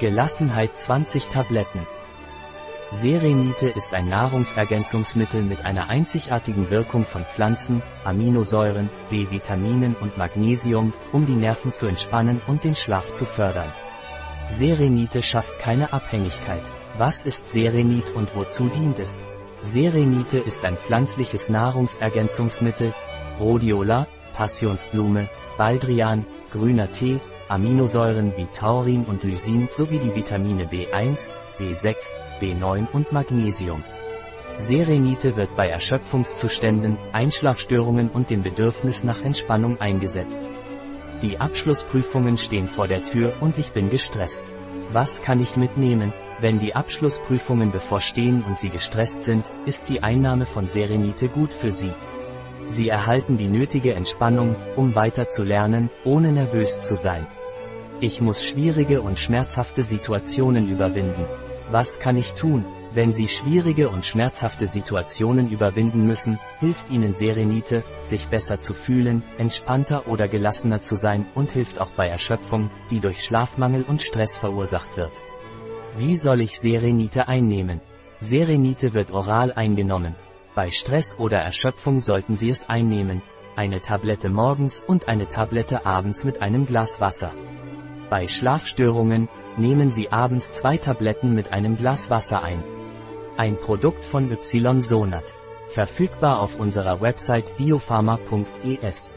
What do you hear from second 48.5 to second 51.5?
Sie gestresst sind, ist die Einnahme von Serenite